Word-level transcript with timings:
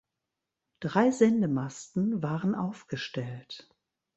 Drei 0.79 1.11
Sendemasten 1.11 2.23
waren 2.23 2.55
aufgestellt. 2.55 3.69